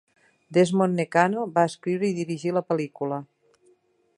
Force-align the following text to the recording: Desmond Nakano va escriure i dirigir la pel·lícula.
Desmond 0.55 0.95
Nakano 1.01 1.43
va 1.57 1.65
escriure 1.73 2.07
i 2.13 2.17
dirigir 2.21 2.55
la 2.57 2.65
pel·lícula. 2.71 3.21